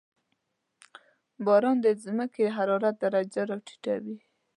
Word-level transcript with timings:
•باران 1.45 1.77
د 1.85 1.87
زمکې 2.03 2.43
د 2.47 2.55
حرارت 2.57 2.95
درجه 3.03 3.41
راټیټوي. 3.49 4.17